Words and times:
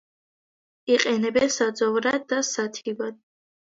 იყენებენ 0.95 1.55
საძოვრად 1.59 2.29
და 2.35 2.45
სათიბად. 2.53 3.27